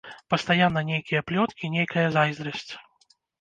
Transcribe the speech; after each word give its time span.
Пастаянна 0.33 0.81
нейкія 0.91 1.21
плёткі, 1.31 1.69
нейкая 1.75 2.07
зайздрасць. 2.17 2.67